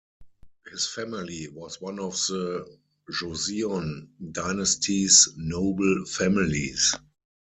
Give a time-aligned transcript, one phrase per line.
[0.71, 2.65] His family was one of the
[3.11, 6.95] Joseon Dynasty's noble families.